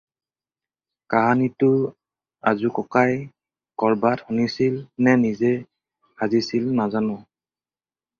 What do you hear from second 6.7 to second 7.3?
নাজানো।